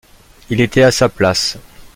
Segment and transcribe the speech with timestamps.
[0.49, 1.59] Il était à sa place.